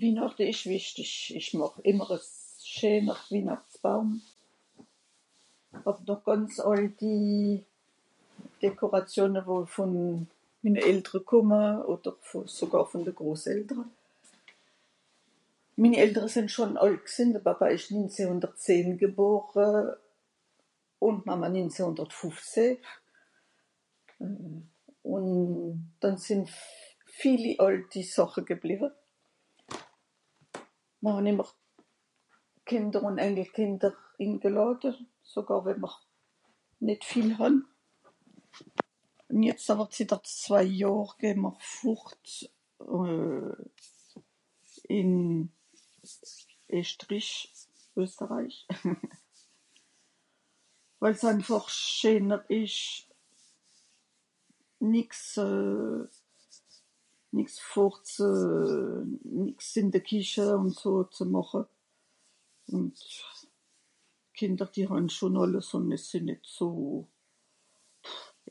"Wihnàchte 0.00 0.42
ìsch 0.52 0.66
wìchtisch. 0.72 1.16
Ìch 1.38 1.50
màch 1.60 1.76
ìmmer 1.90 2.10
e 2.16 2.18
scheener 2.74 3.18
Wihnàchtbaum, 3.32 4.06
hàb 5.84 5.98
noch 6.06 6.22
gànz 6.26 6.54
àlti 6.70 7.12
Dekoration, 8.62 9.32
wo 9.46 9.54
vùn 9.74 9.94
mine 10.62 10.80
Eltere 10.90 11.20
kumme 11.30 11.62
oder 11.92 12.14
vù... 12.26 12.38
sogàr 12.58 12.84
vùn 12.90 13.04
de 13.06 13.12
Groseltere. 13.20 13.84
Mini 15.80 15.96
Eltere 16.04 16.28
sìnn 16.34 16.48
schùn 16.54 16.72
àlt 16.84 17.02
gsìnn. 17.10 17.32
De 17.34 17.40
Papa 17.46 17.66
ìsch 17.76 17.88
ninzeh-hundert-zehn 17.94 18.88
gebore 19.00 19.96
ùn 21.06 21.16
d'Mama 21.24 21.48
ninzeh-hunder-fufzeh, 21.54 22.76
ùn 25.14 25.28
dànn 26.00 26.18
sìnn 26.26 26.42
vieli 27.20 27.52
àlti 27.66 28.00
Sàche 28.12 28.42
gebliwe. 28.48 28.88
Mìr 31.02 31.14
han 31.16 31.30
ìmmer 31.32 31.48
Kìnder 32.68 33.02
ùn 33.08 33.16
Enkelkìnder 33.26 33.94
ingelàde, 34.24 34.90
sogàr 35.32 35.64
ìmmer 35.74 35.94
nìt 36.86 37.02
viel 37.10 37.32
hàn. 37.40 37.56
Jetz 39.44 39.68
àwer 39.72 39.86
zetter 39.96 40.18
zwei 40.42 40.66
Johr 40.82 41.10
geh 41.20 41.38
m'r 41.42 41.54
fùrt 41.72 42.24
ìn 44.98 45.12
Eschtrech, 46.78 47.32
""Österreich"". 48.02 48.56
Wìl's 51.00 51.22
einfàch 51.30 51.68
scheener 51.70 52.42
ìsch 52.58 52.84
nìx 54.80 55.10
ze... 55.34 55.46
nìx 57.32 57.52
vor 57.70 57.94
ze... 58.14 58.28
nìx 59.46 59.76
ìn 59.80 59.90
de 59.92 60.00
Kìche, 60.08 60.44
ùn 60.58 60.70
so 60.80 60.90
ze 61.16 61.24
màche... 61.32 61.62
ùn... 62.74 62.90
Kìnder 64.34 64.68
die 64.74 64.86
hàn 64.90 65.06
schon 65.08 65.36
àlles 65.42 65.70
ùn 65.76 65.88
mìr 65.88 66.02
sìnn 66.08 66.26
nìt 66.26 66.42
so... 66.42 66.66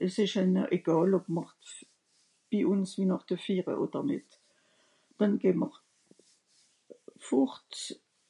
Es 0.06 0.16
ìsch 0.23 0.38
ìhne 0.39 0.62
egàl 0.75 1.16
ob 1.17 1.25
m'r 1.36 1.50
bi 2.50 2.59
ùns 2.72 2.95
Wihnàchte 3.00 3.36
fiire 3.45 3.73
oder 3.84 4.03
nìt, 4.09 4.30
wenn 5.20 5.36
ìmmer. 5.50 5.73
Fùrt, 7.28 7.75